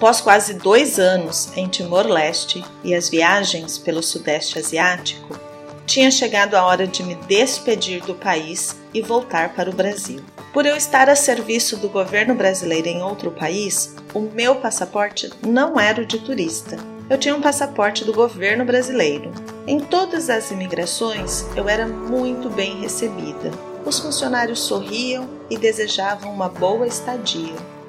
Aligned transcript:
Após 0.00 0.18
quase 0.18 0.54
dois 0.54 0.98
anos 0.98 1.54
em 1.54 1.68
Timor-Leste 1.68 2.64
e 2.82 2.94
as 2.94 3.10
viagens 3.10 3.76
pelo 3.76 4.02
Sudeste 4.02 4.58
Asiático, 4.58 5.38
tinha 5.84 6.10
chegado 6.10 6.54
a 6.54 6.64
hora 6.64 6.86
de 6.86 7.02
me 7.02 7.14
despedir 7.14 8.02
do 8.02 8.14
país 8.14 8.78
e 8.94 9.02
voltar 9.02 9.52
para 9.54 9.68
o 9.68 9.74
Brasil. 9.74 10.22
Por 10.54 10.64
eu 10.64 10.74
estar 10.74 11.10
a 11.10 11.14
serviço 11.14 11.76
do 11.76 11.90
governo 11.90 12.34
brasileiro 12.34 12.88
em 12.88 13.02
outro 13.02 13.30
país, 13.30 13.94
o 14.14 14.20
meu 14.20 14.54
passaporte 14.54 15.28
não 15.46 15.78
era 15.78 16.00
o 16.00 16.06
de 16.06 16.18
turista. 16.18 16.78
Eu 17.10 17.18
tinha 17.18 17.36
um 17.36 17.42
passaporte 17.42 18.02
do 18.02 18.14
governo 18.14 18.64
brasileiro. 18.64 19.30
Em 19.66 19.80
todas 19.80 20.30
as 20.30 20.50
imigrações, 20.50 21.44
eu 21.54 21.68
era 21.68 21.86
muito 21.86 22.48
bem 22.48 22.80
recebida. 22.80 23.50
Os 23.84 23.98
funcionários 23.98 24.60
sorriam 24.60 25.28
e 25.50 25.58
desejavam 25.58 26.32
uma 26.32 26.48
boa 26.48 26.86
estadia. 26.86 27.79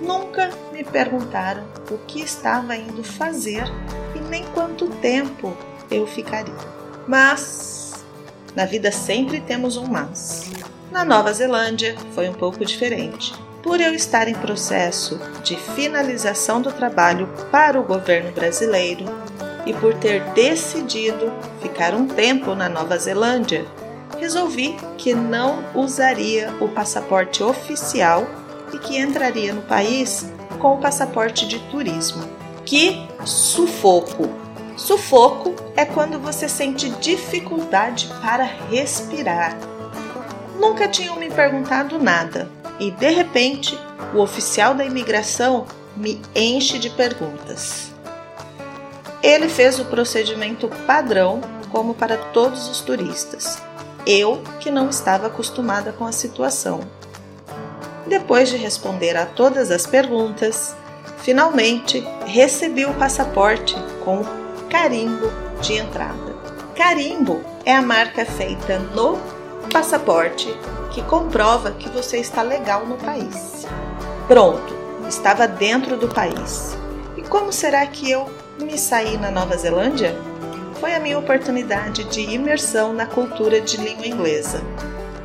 Nunca 0.00 0.50
me 0.72 0.82
perguntaram 0.82 1.64
o 1.90 1.98
que 1.98 2.22
estava 2.22 2.74
indo 2.74 3.04
fazer 3.04 3.64
e 4.14 4.20
nem 4.28 4.44
quanto 4.46 4.88
tempo 4.96 5.56
eu 5.90 6.06
ficaria. 6.06 6.54
Mas 7.06 8.04
na 8.54 8.64
vida 8.64 8.90
sempre 8.90 9.40
temos 9.40 9.76
um 9.76 9.86
mas. 9.86 10.50
Na 10.90 11.04
Nova 11.04 11.32
Zelândia 11.32 11.96
foi 12.14 12.28
um 12.28 12.34
pouco 12.34 12.64
diferente. 12.64 13.32
Por 13.62 13.80
eu 13.80 13.94
estar 13.94 14.26
em 14.26 14.34
processo 14.34 15.20
de 15.44 15.54
finalização 15.54 16.62
do 16.62 16.72
trabalho 16.72 17.28
para 17.50 17.78
o 17.78 17.84
governo 17.84 18.32
brasileiro 18.32 19.04
e 19.66 19.74
por 19.74 19.94
ter 19.94 20.24
decidido 20.30 21.30
ficar 21.60 21.94
um 21.94 22.06
tempo 22.06 22.54
na 22.54 22.68
Nova 22.68 22.96
Zelândia, 22.96 23.66
resolvi 24.18 24.76
que 24.96 25.14
não 25.14 25.62
usaria 25.74 26.52
o 26.60 26.68
passaporte 26.68 27.42
oficial 27.42 28.26
e 28.72 28.78
que 28.78 28.98
entraria 28.98 29.52
no 29.52 29.62
país 29.62 30.30
com 30.58 30.74
o 30.74 30.78
passaporte 30.78 31.46
de 31.46 31.58
turismo. 31.70 32.22
Que 32.64 33.06
sufoco! 33.24 34.28
Sufoco 34.76 35.54
é 35.76 35.84
quando 35.84 36.18
você 36.18 36.48
sente 36.48 36.88
dificuldade 36.90 38.08
para 38.22 38.44
respirar 38.44 39.56
Nunca 40.60 40.86
tinham 40.86 41.16
me 41.16 41.30
perguntado 41.30 41.98
nada 41.98 42.46
e, 42.78 42.90
de 42.90 43.08
repente, 43.08 43.78
o 44.14 44.18
oficial 44.18 44.74
da 44.74 44.84
imigração 44.84 45.64
me 45.96 46.20
enche 46.36 46.78
de 46.78 46.90
perguntas. 46.90 47.90
Ele 49.22 49.48
fez 49.48 49.78
o 49.78 49.86
procedimento 49.86 50.68
padrão, 50.86 51.40
como 51.70 51.94
para 51.94 52.18
todos 52.18 52.68
os 52.68 52.82
turistas. 52.82 53.58
Eu, 54.06 54.42
que 54.60 54.70
não 54.70 54.90
estava 54.90 55.28
acostumada 55.28 55.92
com 55.92 56.04
a 56.04 56.12
situação. 56.12 56.80
Depois 58.10 58.48
de 58.48 58.56
responder 58.56 59.16
a 59.16 59.24
todas 59.24 59.70
as 59.70 59.86
perguntas, 59.86 60.74
finalmente 61.18 62.04
recebi 62.26 62.84
o 62.84 62.92
passaporte 62.94 63.76
com 64.04 64.24
carimbo 64.68 65.30
de 65.60 65.74
entrada. 65.74 66.34
Carimbo 66.74 67.40
é 67.64 67.72
a 67.72 67.80
marca 67.80 68.26
feita 68.26 68.80
no 68.80 69.16
passaporte 69.72 70.52
que 70.90 71.02
comprova 71.02 71.70
que 71.70 71.88
você 71.88 72.16
está 72.18 72.42
legal 72.42 72.84
no 72.84 72.96
país. 72.96 73.64
Pronto, 74.26 74.74
estava 75.08 75.46
dentro 75.46 75.96
do 75.96 76.08
país. 76.08 76.76
E 77.16 77.22
como 77.22 77.52
será 77.52 77.86
que 77.86 78.10
eu 78.10 78.28
me 78.60 78.76
saí 78.76 79.18
na 79.18 79.30
Nova 79.30 79.56
Zelândia? 79.56 80.16
Foi 80.80 80.92
a 80.94 80.98
minha 80.98 81.16
oportunidade 81.16 82.02
de 82.02 82.22
imersão 82.22 82.92
na 82.92 83.06
cultura 83.06 83.60
de 83.60 83.76
língua 83.76 84.08
inglesa. 84.08 84.60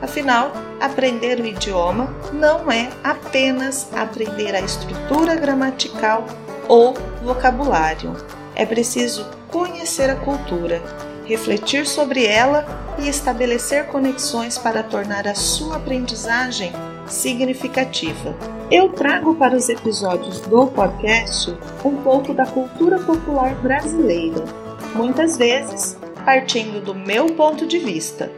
Afinal, 0.03 0.51
aprender 0.79 1.39
o 1.39 1.45
idioma 1.45 2.13
não 2.33 2.71
é 2.71 2.89
apenas 3.03 3.87
aprender 3.93 4.55
a 4.55 4.61
estrutura 4.61 5.35
gramatical 5.35 6.25
ou 6.67 6.93
vocabulário. 7.23 8.15
É 8.55 8.65
preciso 8.65 9.25
conhecer 9.49 10.09
a 10.09 10.15
cultura, 10.15 10.81
refletir 11.25 11.85
sobre 11.85 12.25
ela 12.25 12.65
e 12.99 13.09
estabelecer 13.09 13.87
conexões 13.87 14.57
para 14.57 14.83
tornar 14.83 15.27
a 15.27 15.35
sua 15.35 15.77
aprendizagem 15.77 16.71
significativa. 17.07 18.35
Eu 18.71 18.89
trago 18.89 19.35
para 19.35 19.55
os 19.55 19.69
episódios 19.69 20.41
do 20.41 20.67
podcast 20.67 21.55
um 21.83 21.97
pouco 21.97 22.33
da 22.33 22.45
cultura 22.45 22.97
popular 22.99 23.53
brasileira, 23.55 24.43
muitas 24.95 25.37
vezes 25.37 25.97
partindo 26.25 26.83
do 26.83 26.95
meu 26.95 27.27
ponto 27.27 27.67
de 27.67 27.77
vista, 27.77 28.31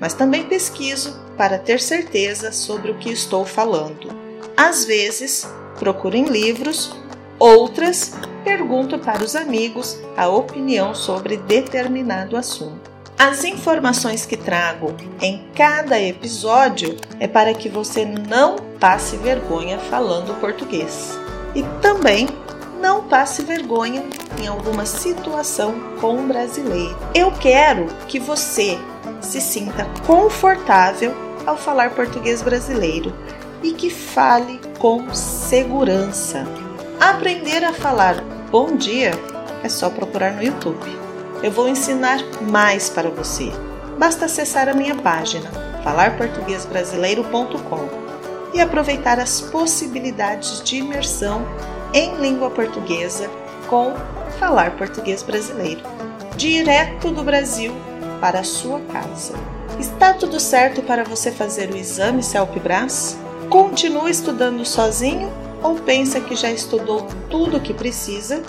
mas 0.00 0.14
também 0.14 0.44
pesquiso 0.44 1.18
para 1.36 1.58
ter 1.58 1.80
certeza 1.80 2.52
sobre 2.52 2.90
o 2.90 2.98
que 2.98 3.10
estou 3.10 3.44
falando. 3.44 4.08
Às 4.56 4.84
vezes, 4.84 5.48
procuro 5.78 6.16
em 6.16 6.24
livros, 6.24 6.94
outras 7.38 8.12
pergunto 8.44 8.98
para 8.98 9.22
os 9.22 9.36
amigos 9.36 9.98
a 10.16 10.28
opinião 10.28 10.94
sobre 10.94 11.36
determinado 11.36 12.36
assunto. 12.36 12.90
As 13.18 13.44
informações 13.44 14.26
que 14.26 14.36
trago 14.36 14.96
em 15.20 15.44
cada 15.54 16.00
episódio 16.00 16.96
é 17.20 17.28
para 17.28 17.54
que 17.54 17.68
você 17.68 18.04
não 18.04 18.56
passe 18.80 19.16
vergonha 19.16 19.78
falando 19.78 20.38
português 20.40 21.16
e 21.54 21.62
também 21.80 22.28
não 22.80 23.04
passe 23.04 23.42
vergonha 23.42 24.04
em 24.40 24.48
alguma 24.48 24.84
situação 24.84 25.74
com 26.00 26.16
um 26.16 26.26
brasileiro. 26.26 26.98
Eu 27.14 27.30
quero 27.30 27.86
que 28.08 28.18
você 28.18 28.76
se 29.22 29.40
sinta 29.40 29.86
confortável 30.06 31.14
ao 31.46 31.56
falar 31.56 31.90
português 31.90 32.42
brasileiro 32.42 33.14
e 33.62 33.72
que 33.72 33.88
fale 33.88 34.60
com 34.78 35.12
segurança. 35.14 36.44
Aprender 37.00 37.64
a 37.64 37.72
falar 37.72 38.20
bom 38.50 38.76
dia 38.76 39.12
é 39.62 39.68
só 39.68 39.88
procurar 39.88 40.32
no 40.32 40.42
YouTube 40.42 41.02
eu 41.42 41.50
vou 41.50 41.68
ensinar 41.68 42.20
mais 42.40 42.88
para 42.88 43.10
você. 43.10 43.50
Basta 43.98 44.26
acessar 44.26 44.68
a 44.68 44.74
minha 44.74 44.94
página 44.94 45.50
falarportuguesbrasileiro.com 45.82 47.88
e 48.54 48.60
aproveitar 48.60 49.18
as 49.18 49.40
possibilidades 49.40 50.62
de 50.62 50.76
imersão 50.76 51.44
em 51.92 52.14
língua 52.16 52.48
portuguesa 52.50 53.28
com 53.66 53.92
Falar 54.38 54.76
Português 54.76 55.22
Brasileiro, 55.22 55.80
direto 56.36 57.10
do 57.10 57.24
Brasil 57.24 57.74
para 58.22 58.38
a 58.38 58.44
sua 58.44 58.78
casa. 58.82 59.34
Está 59.80 60.14
tudo 60.14 60.38
certo 60.38 60.80
para 60.80 61.02
você 61.02 61.32
fazer 61.32 61.70
o 61.70 61.76
exame 61.76 62.22
CELPE-BRAS? 62.22 63.16
Continua 63.50 64.08
estudando 64.08 64.64
sozinho 64.64 65.28
ou 65.60 65.74
pensa 65.74 66.20
que 66.20 66.36
já 66.36 66.48
estudou 66.48 67.04
tudo 67.28 67.56
o 67.56 67.60
que 67.60 67.74
precisa? 67.74 68.44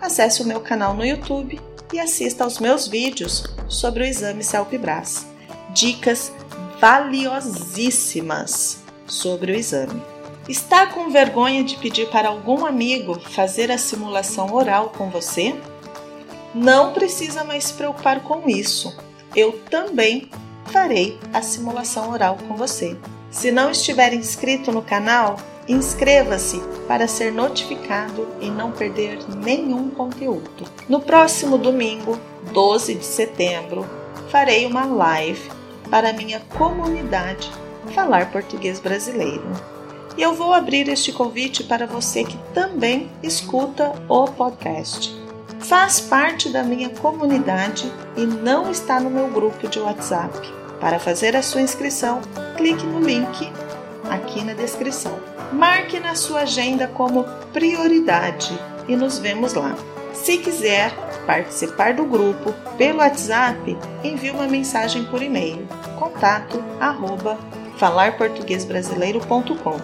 Acesse 0.00 0.40
o 0.40 0.46
meu 0.46 0.60
canal 0.60 0.94
no 0.94 1.04
YouTube 1.04 1.60
e 1.92 2.00
assista 2.00 2.42
aos 2.42 2.58
meus 2.58 2.88
vídeos 2.88 3.44
sobre 3.68 4.02
o 4.02 4.06
exame 4.06 4.42
CELP-BRAS. 4.42 5.26
Dicas 5.74 6.32
valiosíssimas 6.80 8.78
sobre 9.06 9.52
o 9.52 9.54
exame. 9.54 10.02
Está 10.48 10.86
com 10.86 11.10
vergonha 11.10 11.62
de 11.62 11.76
pedir 11.76 12.08
para 12.08 12.28
algum 12.28 12.64
amigo 12.64 13.20
fazer 13.20 13.70
a 13.70 13.76
simulação 13.76 14.54
oral 14.54 14.90
com 14.96 15.10
você? 15.10 15.54
Não 16.56 16.92
precisa 16.92 17.44
mais 17.44 17.64
se 17.64 17.74
preocupar 17.74 18.20
com 18.22 18.48
isso. 18.48 18.96
Eu 19.34 19.52
também 19.70 20.30
farei 20.66 21.18
a 21.32 21.42
simulação 21.42 22.10
oral 22.10 22.36
com 22.48 22.56
você. 22.56 22.96
Se 23.30 23.52
não 23.52 23.70
estiver 23.70 24.12
inscrito 24.14 24.72
no 24.72 24.82
canal, 24.82 25.36
Inscreva-se 25.68 26.60
para 26.86 27.08
ser 27.08 27.32
notificado 27.32 28.28
e 28.40 28.48
não 28.48 28.70
perder 28.70 29.18
nenhum 29.36 29.90
conteúdo. 29.90 30.64
No 30.88 31.00
próximo 31.00 31.58
domingo, 31.58 32.18
12 32.52 32.94
de 32.94 33.04
setembro, 33.04 33.84
farei 34.30 34.64
uma 34.64 34.84
live 34.84 35.50
para 35.90 36.12
minha 36.12 36.40
comunidade 36.56 37.50
Falar 37.94 38.30
Português 38.30 38.78
Brasileiro. 38.78 39.44
E 40.16 40.22
eu 40.22 40.34
vou 40.34 40.52
abrir 40.52 40.88
este 40.88 41.12
convite 41.12 41.64
para 41.64 41.86
você 41.86 42.22
que 42.22 42.38
também 42.54 43.10
escuta 43.22 43.92
o 44.08 44.24
podcast. 44.24 45.25
Faz 45.68 46.00
parte 46.00 46.48
da 46.48 46.62
minha 46.62 46.88
comunidade 46.90 47.92
e 48.16 48.24
não 48.24 48.70
está 48.70 49.00
no 49.00 49.10
meu 49.10 49.26
grupo 49.26 49.66
de 49.66 49.80
WhatsApp. 49.80 50.38
Para 50.80 51.00
fazer 51.00 51.34
a 51.34 51.42
sua 51.42 51.60
inscrição, 51.60 52.20
clique 52.56 52.86
no 52.86 53.00
link 53.00 53.52
aqui 54.08 54.44
na 54.44 54.52
descrição. 54.52 55.18
Marque 55.52 55.98
na 55.98 56.14
sua 56.14 56.42
agenda 56.42 56.86
como 56.86 57.24
prioridade 57.52 58.56
e 58.86 58.94
nos 58.94 59.18
vemos 59.18 59.54
lá. 59.54 59.74
Se 60.14 60.38
quiser 60.38 60.94
participar 61.26 61.94
do 61.94 62.04
grupo 62.04 62.54
pelo 62.78 63.00
WhatsApp, 63.00 63.76
envie 64.04 64.30
uma 64.30 64.46
mensagem 64.46 65.04
por 65.06 65.20
e-mail 65.20 65.66
contato 65.98 66.62
falarportuguesbrasileiro.com 67.76 69.80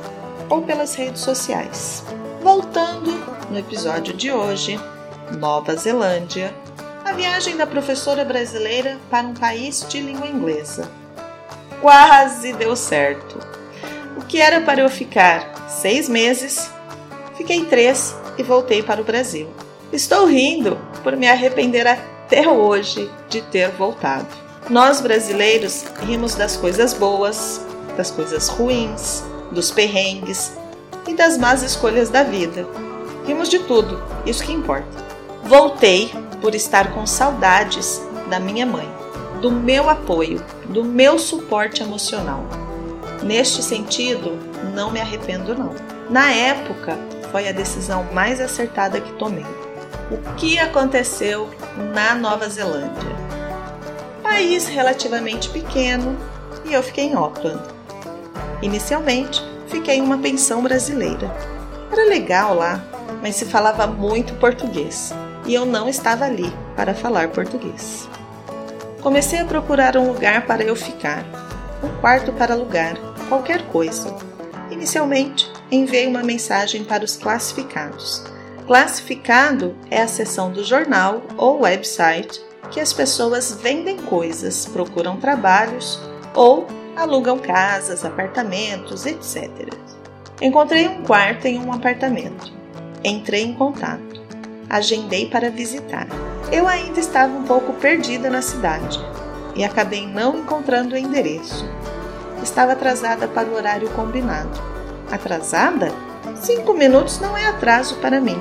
ou 0.49 0.63
pelas 0.63 0.95
redes 0.95 1.23
sociais. 1.23 2.05
Voltando 2.41 3.11
no 3.51 3.59
episódio 3.59 4.15
de 4.15 4.31
hoje, 4.31 4.79
Nova 5.39 5.75
Zelândia, 5.77 6.55
a 7.05 7.13
viagem 7.13 7.57
da 7.57 7.67
professora 7.67 8.25
brasileira 8.25 8.99
para 9.11 9.27
um 9.27 9.35
país 9.35 9.87
de 9.89 10.01
língua 10.01 10.27
inglesa. 10.27 10.91
Quase 11.81 12.53
deu 12.53 12.77
certo. 12.77 13.39
O 14.17 14.23
que 14.23 14.41
era 14.41 14.61
para 14.61 14.81
eu 14.81 14.89
ficar 14.89 15.69
seis 15.69 16.09
meses, 16.09 16.71
Fiquei 17.37 17.65
três 17.65 18.15
e 18.39 18.43
voltei 18.43 18.83
para 18.83 19.01
o 19.01 19.05
Brasil. 19.05 19.49
Estou 19.93 20.27
rindo 20.27 20.79
por 21.03 21.17
me 21.17 21.29
arrepender 21.29 21.87
até 21.87 22.49
hoje 22.49 23.11
de 23.29 23.43
ter 23.43 23.71
voltado. 23.71 24.29
Nós 24.71 25.01
brasileiros 25.01 25.85
rimos 26.07 26.35
das 26.35 26.57
coisas 26.57 26.95
boas, 26.95 27.61
das 27.97 28.11
coisas 28.11 28.49
ruins, 28.49 29.25
dos 29.51 29.71
perrengues 29.71 30.53
e 31.09 31.15
das 31.15 31.37
más 31.37 31.63
escolhas 31.63 32.11
da 32.11 32.23
vida. 32.23 32.67
Rimos 33.27 33.49
de 33.49 33.59
tudo, 33.59 34.03
isso 34.25 34.45
que 34.45 34.53
importa. 34.53 35.12
Voltei 35.45 36.13
por 36.41 36.55
estar 36.55 36.93
com 36.93 37.05
saudades 37.05 38.01
da 38.31 38.39
minha 38.39 38.65
mãe, 38.65 38.89
do 39.41 39.51
meu 39.51 39.91
apoio, 39.91 40.43
do 40.67 40.85
meu 40.85 41.19
suporte 41.19 41.83
emocional. 41.83 42.45
Neste 43.25 43.61
sentido, 43.61 44.39
não 44.73 44.93
me 44.93 45.01
arrependo 45.01 45.55
não. 45.55 45.75
Na 46.09 46.31
época, 46.31 46.97
foi 47.33 47.49
a 47.49 47.53
decisão 47.53 48.07
mais 48.13 48.41
acertada 48.41 49.01
que 49.01 49.13
tomei. 49.15 49.45
O 50.11 50.35
que 50.37 50.59
aconteceu 50.59 51.51
na 51.93 52.15
Nova 52.15 52.49
Zelândia? 52.49 53.17
País 54.23 54.69
relativamente 54.69 55.51
pequeno 55.51 56.17
e 56.65 56.73
eu 56.73 56.83
fiquei 56.85 57.07
em 57.07 57.15
Auckland. 57.15 57.63
Inicialmente, 58.63 59.43
fiquei 59.67 59.97
em 59.97 60.03
uma 60.03 60.19
pensão 60.19 60.63
brasileira. 60.63 61.35
Era 61.91 62.05
legal 62.05 62.55
lá, 62.55 62.81
mas 63.21 63.35
se 63.35 63.45
falava 63.45 63.89
muito 63.89 64.35
português 64.35 65.13
e 65.47 65.55
eu 65.55 65.67
não 65.67 65.89
estava 65.89 66.25
ali 66.25 66.53
para 66.77 66.95
falar 66.95 67.29
português. 67.29 68.09
Comecei 69.01 69.41
a 69.41 69.45
procurar 69.45 69.97
um 69.97 70.09
lugar 70.09 70.47
para 70.47 70.63
eu 70.63 70.77
ficar, 70.77 71.25
um 71.83 71.89
quarto 72.01 72.33
para 72.33 72.55
alugar, 72.55 72.97
qualquer 73.29 73.67
coisa. 73.67 74.15
Inicialmente, 74.71 75.51
enviei 75.71 76.07
uma 76.07 76.23
mensagem 76.23 76.85
para 76.85 77.05
os 77.05 77.17
classificados. 77.17 78.25
Classificado 78.67 79.75
é 79.91 80.01
a 80.01 80.09
seção 80.09 80.53
do 80.53 80.63
jornal 80.63 81.23
ou 81.37 81.63
website 81.63 82.41
que 82.71 82.81
as 82.81 82.93
pessoas 82.93 83.59
vendem 83.61 83.97
coisas, 83.97 84.67
procuram 84.67 85.17
trabalhos 85.17 86.01
ou 86.35 86.67
alugam 86.97 87.39
casas, 87.39 88.05
apartamentos, 88.05 89.05
etc. 89.05 89.51
Encontrei 90.41 90.89
um 90.89 91.03
quarto 91.03 91.47
em 91.47 91.59
um 91.59 91.73
apartamento. 91.73 92.53
Entrei 93.05 93.43
em 93.43 93.55
contato. 93.55 94.12
Agendei 94.69 95.27
para 95.27 95.51
visitar. 95.51 96.07
Eu 96.51 96.67
ainda 96.69 97.01
estava 97.01 97.33
um 97.33 97.45
pouco 97.45 97.73
perdida 97.75 98.29
na 98.29 98.43
cidade 98.43 98.99
e 99.55 99.65
acabei 99.65 100.07
não 100.07 100.39
encontrando 100.39 100.95
o 100.95 100.99
endereço. 100.99 101.69
Estava 102.43 102.73
atrasada 102.73 103.29
para 103.29 103.49
o 103.49 103.55
horário 103.55 103.89
combinado. 103.91 104.61
Atrasada? 105.11 105.93
Cinco 106.41 106.75
minutos 106.75 107.21
não 107.21 107.37
é 107.37 107.47
atraso 107.47 107.97
para 107.97 108.21
mim. 108.21 108.39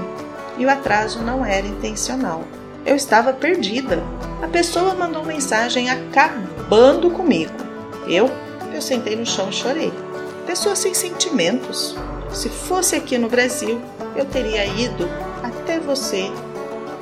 E 0.57 0.65
o 0.65 0.69
atraso 0.69 1.19
não 1.19 1.45
era 1.45 1.67
intencional. 1.67 2.43
Eu 2.85 2.95
estava 2.95 3.31
perdida. 3.31 4.01
A 4.41 4.47
pessoa 4.47 4.95
mandou 4.95 5.23
mensagem 5.23 5.89
acabando 5.89 7.11
comigo. 7.11 7.53
Eu, 8.07 8.29
eu 8.73 8.81
sentei 8.81 9.15
no 9.15 9.25
chão 9.25 9.49
e 9.49 9.53
chorei. 9.53 9.93
Pessoa 10.45 10.75
sem 10.75 10.93
sentimentos. 10.93 11.95
Se 12.33 12.49
fosse 12.49 12.95
aqui 12.95 13.17
no 13.17 13.29
Brasil, 13.29 13.79
eu 14.15 14.25
teria 14.25 14.65
ido 14.65 15.07
você, 15.81 16.31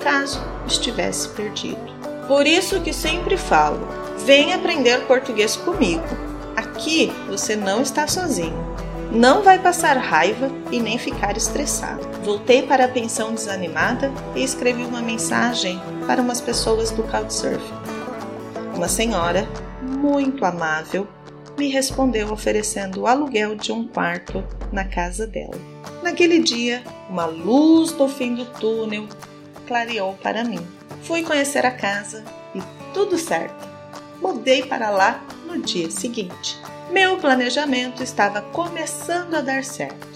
caso 0.03 0.41
estivesse 0.65 1.29
perdido. 1.29 1.79
Por 2.27 2.45
isso 2.45 2.81
que 2.81 2.93
sempre 2.93 3.37
falo: 3.37 3.87
vem 4.25 4.53
aprender 4.53 5.05
português 5.05 5.55
comigo. 5.55 6.03
Aqui 6.55 7.11
você 7.27 7.55
não 7.55 7.81
está 7.81 8.07
sozinho. 8.07 8.69
Não 9.11 9.41
vai 9.41 9.57
passar 9.57 9.97
raiva 9.97 10.51
e 10.71 10.79
nem 10.79 10.99
ficar 10.99 11.35
estressado. 11.35 12.07
Voltei 12.23 12.61
para 12.61 12.85
a 12.85 12.87
pensão 12.87 13.33
desanimada 13.33 14.11
e 14.35 14.43
escrevi 14.43 14.83
uma 14.83 15.01
mensagem 15.01 15.81
para 16.05 16.21
umas 16.21 16.39
pessoas 16.39 16.91
do 16.91 17.01
Couchsurfing. 17.03 17.73
Uma 18.75 18.87
senhora, 18.87 19.47
muito 19.81 20.45
amável, 20.45 21.07
me 21.57 21.69
respondeu 21.69 22.31
oferecendo 22.31 23.01
o 23.01 23.07
aluguel 23.07 23.55
de 23.55 23.71
um 23.71 23.87
quarto 23.87 24.43
na 24.71 24.85
casa 24.85 25.25
dela. 25.25 25.69
Naquele 26.01 26.39
dia, 26.39 26.83
uma 27.09 27.25
luz 27.25 27.91
do 27.91 28.07
fim 28.07 28.35
do 28.35 28.45
túnel 28.45 29.07
clareou 29.67 30.13
para 30.21 30.43
mim. 30.43 30.65
Fui 31.03 31.23
conhecer 31.23 31.65
a 31.65 31.71
casa 31.71 32.23
e 32.55 32.61
tudo 32.93 33.17
certo. 33.17 33.67
Mudei 34.21 34.63
para 34.63 34.89
lá 34.89 35.23
no 35.45 35.61
dia 35.61 35.89
seguinte. 35.91 36.57
Meu 36.91 37.17
planejamento 37.17 38.01
estava 38.01 38.41
começando 38.41 39.35
a 39.35 39.41
dar 39.41 39.63
certo. 39.63 40.07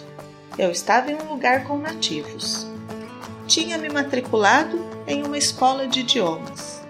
Eu 0.57 0.71
estava 0.71 1.11
em 1.11 1.15
um 1.15 1.29
lugar 1.29 1.65
com 1.65 1.77
nativos. 1.77 2.67
Tinha 3.47 3.77
me 3.77 3.89
matriculado 3.89 4.79
em 5.05 5.23
uma 5.23 5.37
escola 5.37 5.87
de 5.87 5.99
idiomas. 5.99 6.81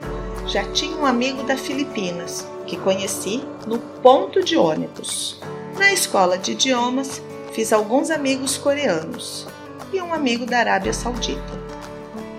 Já 0.47 0.63
tinha 0.71 0.95
um 0.97 1.05
amigo 1.05 1.43
da 1.43 1.57
Filipinas 1.57 2.47
que 2.67 2.77
conheci 2.77 3.43
no 3.65 3.79
ponto 3.79 4.43
de 4.43 4.55
ônibus. 4.55 5.39
Na 5.77 5.91
escola 5.91 6.37
de 6.37 6.51
idiomas, 6.51 7.21
fiz 7.53 7.71
alguns 7.71 8.09
amigos 8.09 8.57
coreanos 8.57 9.47
e 9.93 10.01
um 10.01 10.11
amigo 10.11 10.43
da 10.43 10.57
Arábia 10.57 10.91
Saudita. 10.91 11.63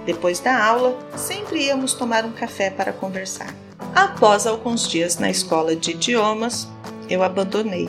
Depois 0.04 0.40
da 0.40 0.62
aula, 0.62 0.98
sempre 1.16 1.66
íamos 1.66 1.94
tomar 1.94 2.24
um 2.24 2.32
café 2.32 2.68
para 2.68 2.92
conversar. 2.92 3.54
Após 3.94 4.44
alguns 4.44 4.88
dias 4.88 5.16
na 5.16 5.30
escola 5.30 5.76
de 5.76 5.92
idiomas, 5.92 6.68
eu 7.08 7.22
abandonei. 7.22 7.88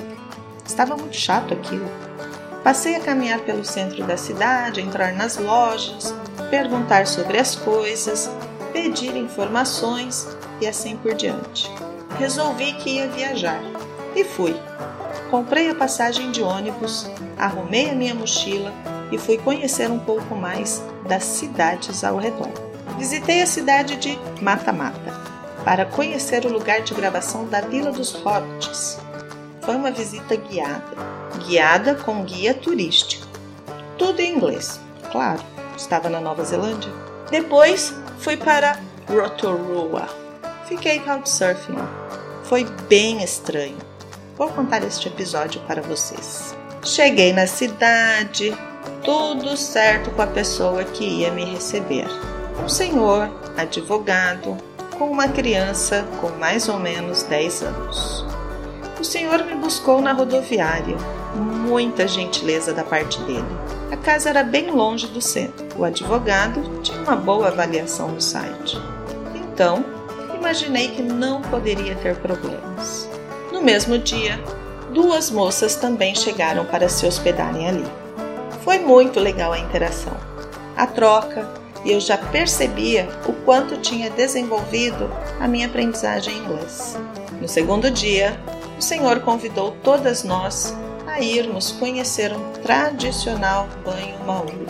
Estava 0.64 0.96
muito 0.96 1.16
chato 1.16 1.54
aquilo. 1.54 1.90
Passei 2.64 2.96
a 2.96 3.00
caminhar 3.00 3.40
pelo 3.40 3.66
centro 3.66 4.04
da 4.06 4.18
cidade, 4.18 4.82
entrar 4.82 5.14
nas 5.14 5.38
lojas, 5.38 6.14
perguntar 6.52 7.08
sobre 7.08 7.40
as 7.40 7.56
coisas, 7.56 8.30
pedir 8.72 9.16
informações 9.18 10.28
e 10.62 10.68
assim 10.68 10.96
por 10.96 11.16
diante. 11.16 11.72
Resolvi 12.20 12.74
que 12.74 12.92
ia 12.92 13.08
viajar 13.10 13.60
e 14.16 14.24
fui. 14.24 14.56
Comprei 15.36 15.70
a 15.70 15.76
passagem 15.76 16.32
de 16.32 16.42
ônibus, 16.42 17.12
arrumei 17.38 17.90
a 17.90 17.94
minha 17.94 18.16
mochila 18.16 18.72
e 19.12 19.18
fui 19.18 19.38
conhecer 19.38 19.92
um 19.92 20.00
pouco 20.00 20.34
mais 20.34 20.82
das 21.10 21.26
cidades 21.26 22.06
ao 22.06 22.16
redor. 22.16 22.48
Visitei 22.98 23.42
a 23.42 23.46
cidade 23.46 23.98
de 23.98 24.18
Mata 24.42 24.72
Mata 24.72 25.12
para 25.66 25.86
conhecer 25.86 26.46
o 26.46 26.54
lugar 26.54 26.84
de 26.84 26.94
gravação 26.94 27.46
da 27.50 27.60
Vila 27.60 27.92
dos 27.92 28.14
Hobbits, 28.14 28.98
foi 29.60 29.76
uma 29.76 29.92
visita 29.92 30.38
guiada, 30.38 30.96
guiada 31.46 31.96
com 31.96 32.24
guia 32.24 32.54
turístico. 32.54 33.28
Tudo 33.98 34.22
em 34.22 34.38
inglês, 34.38 34.80
claro, 35.12 35.44
estava 35.76 36.10
na 36.10 36.22
Nova 36.22 36.46
Zelândia. 36.46 36.94
Depois 37.30 37.94
fui 38.20 38.38
para 38.38 38.80
Rotorua. 39.06 40.08
Fiquei 40.66 41.02
couchsurfing 41.02 41.76
Foi 42.46 42.64
bem 42.88 43.22
estranho. 43.22 43.95
Vou 44.38 44.50
contar 44.50 44.84
este 44.84 45.08
episódio 45.08 45.62
para 45.62 45.82
vocês. 45.82 46.54
Cheguei 46.84 47.32
na 47.32 47.48
cidade, 47.48 48.54
tudo 49.02 49.56
certo 49.56 50.12
com 50.12 50.22
a 50.22 50.28
pessoa 50.28 50.84
que 50.84 51.06
ia 51.06 51.32
me 51.32 51.46
receber. 51.46 52.06
Um 52.62 52.68
senhor, 52.68 53.30
advogado, 53.56 54.58
com 54.98 55.10
uma 55.10 55.30
criança 55.30 56.06
com 56.20 56.30
mais 56.32 56.68
ou 56.68 56.78
menos 56.78 57.24
10 57.24 57.64
anos. 57.64 58.26
O 59.00 59.06
senhor 59.06 59.42
me 59.46 59.56
buscou 59.56 60.02
na 60.02 60.12
rodoviária. 60.12 60.98
Muita 61.34 62.06
gentileza 62.06 62.74
da 62.74 62.84
parte 62.84 63.22
dele. 63.22 63.48
A 63.90 63.96
casa 63.96 64.30
era 64.30 64.44
bem 64.44 64.70
longe 64.70 65.08
do 65.08 65.22
centro. 65.22 65.66
O 65.78 65.86
advogado 65.86 66.82
tinha 66.82 67.00
uma 67.00 67.16
boa 67.16 67.48
avaliação 67.48 68.10
no 68.10 68.20
site. 68.20 68.78
Então, 69.34 69.86
imaginei 70.38 70.90
que 70.90 71.02
não 71.02 71.42
poderia 71.42 71.96
ter 71.96 72.18
problemas. 72.18 73.15
No 73.56 73.62
mesmo 73.62 73.98
dia, 73.98 74.38
duas 74.94 75.32
moças 75.32 75.78
também 75.78 76.14
chegaram 76.14 76.66
para 76.66 76.90
se 76.90 77.06
hospedarem 77.08 77.70
ali. 77.70 77.86
Foi 78.66 78.80
muito 78.80 79.18
legal 79.18 79.54
a 79.54 79.58
interação, 79.58 80.12
a 80.76 80.86
troca, 80.86 81.48
e 81.86 81.94
eu 81.94 82.02
já 82.02 82.18
percebia 82.18 83.08
o 83.26 83.32
quanto 83.32 83.78
tinha 83.78 84.10
desenvolvido 84.10 85.10
a 85.40 85.48
minha 85.48 85.68
aprendizagem 85.68 86.36
em 86.36 86.40
inglês. 86.40 86.98
No 87.40 87.48
segundo 87.48 87.90
dia, 87.90 88.38
o 88.78 88.82
Senhor 88.82 89.22
convidou 89.22 89.72
todas 89.82 90.26
nós 90.26 90.76
a 91.08 91.22
irmos 91.22 91.72
conhecer 91.72 92.34
um 92.34 92.52
tradicional 92.62 93.70
banho 93.86 94.20
maori. 94.28 94.68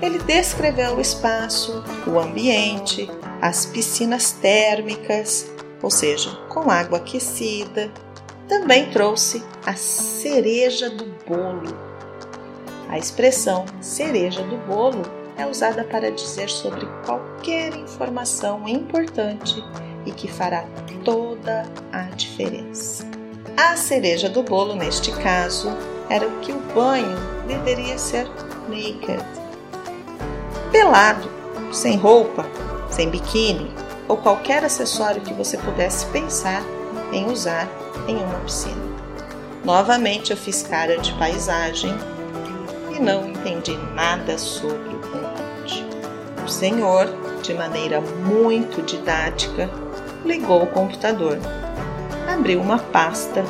Ele 0.00 0.20
descreveu 0.20 0.94
o 0.94 1.00
espaço, 1.00 1.82
o 2.06 2.20
ambiente, 2.20 3.10
as 3.42 3.66
piscinas 3.66 4.30
térmicas, 4.30 5.50
ou 5.82 5.90
seja, 5.90 6.30
com 6.48 6.70
água 6.70 6.98
aquecida. 6.98 7.90
Também 8.48 8.90
trouxe 8.90 9.44
a 9.66 9.74
cereja 9.74 10.88
do 10.88 11.04
bolo. 11.26 11.76
A 12.88 12.96
expressão 12.96 13.66
cereja 13.82 14.42
do 14.42 14.56
bolo 14.66 15.02
é 15.36 15.46
usada 15.46 15.84
para 15.84 16.10
dizer 16.10 16.48
sobre 16.48 16.86
qualquer 17.04 17.76
informação 17.76 18.66
importante 18.66 19.62
e 20.06 20.10
que 20.10 20.26
fará 20.26 20.64
toda 21.04 21.64
a 21.92 22.04
diferença. 22.04 23.06
A 23.54 23.76
cereja 23.76 24.30
do 24.30 24.42
bolo, 24.42 24.74
neste 24.74 25.12
caso, 25.12 25.68
era 26.08 26.26
que 26.40 26.50
o 26.50 26.58
banho 26.74 27.18
deveria 27.46 27.98
ser 27.98 28.26
naked. 28.68 29.22
Pelado, 30.72 31.28
sem 31.70 31.96
roupa, 31.98 32.46
sem 32.88 33.10
biquíni 33.10 33.70
ou 34.08 34.16
qualquer 34.16 34.64
acessório 34.64 35.20
que 35.20 35.34
você 35.34 35.58
pudesse 35.58 36.06
pensar 36.06 36.62
em 37.12 37.30
usar 37.30 37.68
em 38.06 38.16
uma 38.16 38.38
piscina. 38.40 38.88
Novamente 39.64 40.30
eu 40.30 40.36
fiz 40.36 40.62
cara 40.62 40.98
de 40.98 41.12
paisagem 41.14 41.94
e 42.96 43.00
não 43.00 43.28
entendi 43.28 43.76
nada 43.94 44.38
sobre 44.38 44.94
o 44.94 44.98
combate. 45.00 45.84
O 46.44 46.48
senhor, 46.48 47.06
de 47.42 47.54
maneira 47.54 48.00
muito 48.00 48.82
didática, 48.82 49.68
ligou 50.24 50.62
o 50.62 50.66
computador, 50.68 51.38
abriu 52.32 52.60
uma 52.60 52.78
pasta 52.78 53.44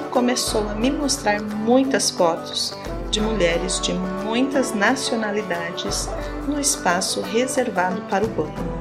e 0.00 0.10
começou 0.10 0.68
a 0.68 0.74
me 0.74 0.90
mostrar 0.90 1.40
muitas 1.40 2.10
fotos 2.10 2.74
de 3.10 3.20
mulheres 3.20 3.80
de 3.80 3.92
muitas 3.92 4.72
nacionalidades 4.72 6.08
no 6.46 6.60
espaço 6.60 7.20
reservado 7.20 8.00
para 8.02 8.24
o 8.24 8.28
banho. 8.28 8.80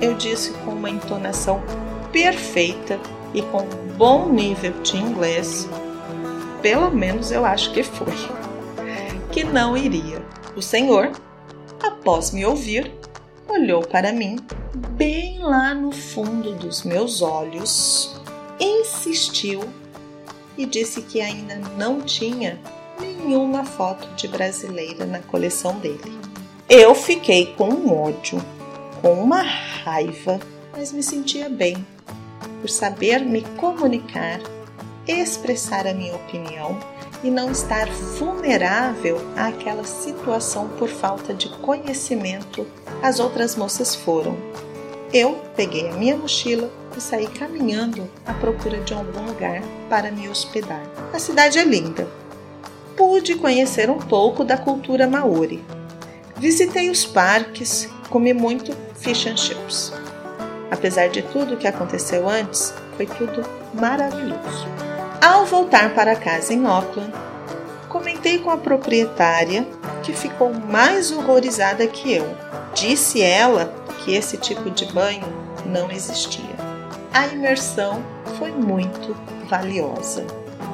Eu 0.00 0.14
disse 0.14 0.52
com 0.64 0.72
uma 0.72 0.88
entonação 0.88 1.60
perfeita 2.12 2.98
e 3.34 3.42
com 3.42 3.64
bom 3.96 4.28
nível 4.28 4.72
de 4.82 4.96
inglês, 4.96 5.68
pelo 6.62 6.90
menos 6.90 7.30
eu 7.30 7.44
acho 7.44 7.72
que 7.72 7.82
foi, 7.82 8.14
que 9.32 9.44
não 9.44 9.76
iria. 9.76 10.22
O 10.56 10.62
senhor, 10.62 11.12
após 11.82 12.30
me 12.30 12.44
ouvir, 12.44 12.92
olhou 13.48 13.82
para 13.82 14.12
mim 14.12 14.36
bem 14.90 15.38
lá 15.40 15.74
no 15.74 15.92
fundo 15.92 16.52
dos 16.54 16.82
meus 16.82 17.22
olhos, 17.22 18.20
insistiu 18.60 19.62
e 20.56 20.66
disse 20.66 21.02
que 21.02 21.20
ainda 21.20 21.56
não 21.76 22.00
tinha 22.00 22.58
nenhuma 23.00 23.64
foto 23.64 24.08
de 24.16 24.26
brasileira 24.26 25.06
na 25.06 25.20
coleção 25.20 25.78
dele. 25.78 26.18
Eu 26.68 26.94
fiquei 26.94 27.54
com 27.54 27.68
um 27.68 27.96
ódio, 27.96 28.42
com 29.00 29.12
uma 29.14 29.42
raiva, 29.42 30.40
mas 30.72 30.92
me 30.92 31.02
sentia 31.02 31.48
bem 31.48 31.86
por 32.60 32.70
saber 32.70 33.20
me 33.20 33.42
comunicar, 33.56 34.40
expressar 35.06 35.86
a 35.86 35.94
minha 35.94 36.14
opinião 36.14 36.78
e 37.22 37.30
não 37.30 37.50
estar 37.50 37.88
vulnerável 37.88 39.18
àquela 39.36 39.84
situação 39.84 40.68
por 40.78 40.88
falta 40.88 41.34
de 41.34 41.48
conhecimento, 41.48 42.66
as 43.02 43.18
outras 43.18 43.56
moças 43.56 43.94
foram. 43.94 44.36
Eu 45.12 45.38
peguei 45.56 45.88
a 45.88 45.94
minha 45.94 46.16
mochila 46.16 46.70
e 46.96 47.00
saí 47.00 47.26
caminhando 47.26 48.08
à 48.26 48.34
procura 48.34 48.78
de 48.80 48.92
algum 48.92 49.26
lugar 49.26 49.62
para 49.88 50.10
me 50.10 50.28
hospedar. 50.28 50.82
A 51.12 51.18
cidade 51.18 51.58
é 51.58 51.64
linda. 51.64 52.06
Pude 52.96 53.36
conhecer 53.36 53.88
um 53.88 53.98
pouco 53.98 54.44
da 54.44 54.56
cultura 54.56 55.06
maori. 55.06 55.64
Visitei 56.36 56.90
os 56.90 57.04
parques, 57.06 57.88
comi 58.10 58.32
muito 58.34 58.76
fish 58.96 59.26
and 59.26 59.36
chips. 59.36 59.92
Apesar 60.70 61.08
de 61.08 61.22
tudo 61.22 61.54
o 61.54 61.56
que 61.56 61.66
aconteceu 61.66 62.28
antes, 62.28 62.74
foi 62.96 63.06
tudo 63.06 63.42
maravilhoso. 63.74 64.66
Ao 65.20 65.44
voltar 65.46 65.94
para 65.94 66.14
casa 66.14 66.52
em 66.52 66.66
Auckland, 66.66 67.12
comentei 67.88 68.38
com 68.38 68.50
a 68.50 68.56
proprietária 68.56 69.66
que 70.02 70.12
ficou 70.12 70.52
mais 70.52 71.10
horrorizada 71.10 71.86
que 71.86 72.12
eu. 72.12 72.26
Disse 72.74 73.22
ela 73.22 73.72
que 74.04 74.14
esse 74.14 74.36
tipo 74.36 74.70
de 74.70 74.86
banho 74.92 75.26
não 75.66 75.90
existia. 75.90 76.56
A 77.12 77.26
imersão 77.26 78.02
foi 78.38 78.50
muito 78.50 79.16
valiosa. 79.48 80.24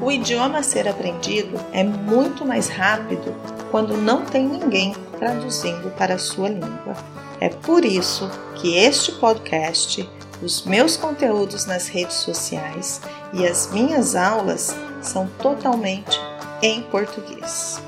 O 0.05 0.13
idioma 0.13 0.59
a 0.59 0.63
ser 0.63 0.87
aprendido 0.87 1.59
é 1.73 1.83
muito 1.83 2.45
mais 2.45 2.69
rápido 2.69 3.35
quando 3.71 3.97
não 3.97 4.23
tem 4.23 4.47
ninguém 4.47 4.95
traduzindo 5.19 5.91
para 5.97 6.17
a 6.17 6.19
sua 6.19 6.51
língua. 6.51 6.95
É 7.41 7.49
por 7.49 7.87
isso 7.87 8.31
que 8.57 8.77
este 8.77 9.13
podcast, 9.13 10.07
os 10.43 10.63
meus 10.67 10.95
conteúdos 10.99 11.65
nas 11.65 11.89
redes 11.89 12.17
sociais 12.17 13.01
e 13.33 13.47
as 13.47 13.71
minhas 13.73 14.15
aulas 14.15 14.77
são 15.01 15.27
totalmente 15.39 16.21
em 16.61 16.83
português. 16.83 17.81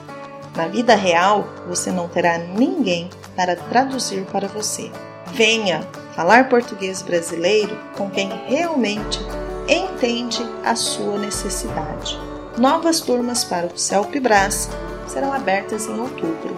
Na 0.57 0.69
vida 0.69 0.95
real, 0.95 1.47
você 1.69 1.93
não 1.93 2.09
terá 2.09 2.39
ninguém 2.39 3.11
para 3.37 3.57
traduzir 3.57 4.25
para 4.33 4.49
você. 4.49 4.91
Venha 5.35 5.87
falar 6.15 6.49
português 6.49 7.03
brasileiro 7.03 7.79
com 7.95 8.09
quem 8.09 8.31
realmente 8.47 9.21
entende 9.69 10.45
a 10.65 10.75
sua 10.75 11.19
necessidade. 11.19 12.19
Novas 12.59 13.01
turmas 13.01 13.45
para 13.45 13.67
o 13.67 13.79
CELP-Brás 13.79 14.71
serão 15.07 15.33
abertas 15.33 15.87
em 15.87 16.01
outubro. 16.01 16.57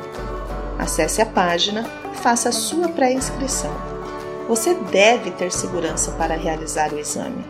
Acesse 0.78 1.20
a 1.20 1.26
página 1.26 1.88
e 2.12 2.16
faça 2.16 2.50
a 2.50 2.52
sua 2.52 2.88
pré-inscrição. 2.88 3.74
Você 4.48 4.74
deve 4.74 5.30
ter 5.32 5.52
segurança 5.52 6.12
para 6.12 6.36
realizar 6.36 6.92
o 6.92 6.98
exame. 6.98 7.44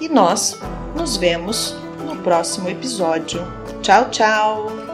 E 0.00 0.08
nós 0.08 0.58
nos 0.94 1.16
vemos 1.16 1.74
no 2.04 2.16
próximo 2.16 2.68
episódio. 2.68 3.44
Tchau, 3.82 4.10
tchau! 4.10 4.93